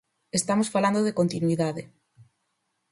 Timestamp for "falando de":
0.75-1.17